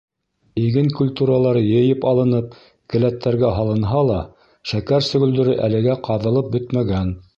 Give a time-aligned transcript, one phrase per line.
[0.61, 2.55] Иген культуралары йыйып алынып,
[2.95, 4.17] келәттәргә һалынһа ла,
[4.73, 7.15] шәкәр сөгөлдөрө әлегә ҡаҙылып бөтмәгән.